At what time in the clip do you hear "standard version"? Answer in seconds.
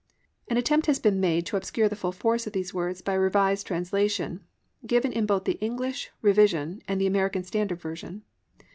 7.43-8.23